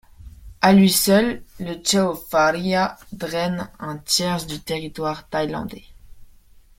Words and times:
À 0.61 0.73
lui 0.73 0.89
seul, 0.89 1.43
le 1.59 1.75
Chao 1.83 2.15
Phraya 2.15 2.97
draine 3.11 3.69
un 3.77 3.97
tiers 3.99 4.47
du 4.47 4.59
territoire 4.59 5.29
thaïlandais. 5.29 5.85